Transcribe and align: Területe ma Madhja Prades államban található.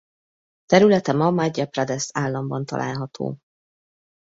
Területe 0.65 1.13
ma 1.13 1.29
Madhja 1.29 1.65
Prades 1.65 2.09
államban 2.13 2.65
található. 2.65 3.37